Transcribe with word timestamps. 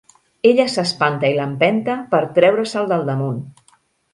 Ella 0.51 0.63
s'espanta 0.75 1.29
i 1.33 1.35
l'empenta 1.39 1.99
per 2.15 2.23
treure-se'l 2.39 2.91
del 2.95 3.07
damunt. 3.11 3.37